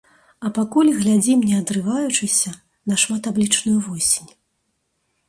А 0.47 0.49
пакуль 0.57 0.87
глядзім 1.01 1.43
не 1.49 1.59
адрываючыся 1.63 2.53
на 2.93 2.97
шматаблічную 3.03 3.77
восень. 3.89 4.29